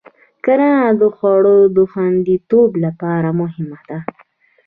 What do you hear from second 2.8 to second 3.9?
لپاره مهمه